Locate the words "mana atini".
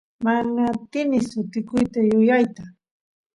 0.25-1.17